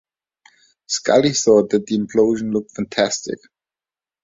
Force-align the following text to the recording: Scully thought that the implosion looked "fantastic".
Scully 0.87 1.31
thought 1.31 1.69
that 1.69 1.85
the 1.85 1.95
implosion 1.95 2.51
looked 2.53 2.71
"fantastic". 2.71 3.37